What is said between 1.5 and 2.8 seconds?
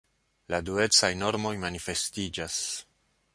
manifestiĝas.